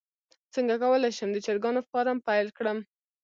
[0.53, 2.77] څنګه کولی شم د چرګانو فارم پیل کړم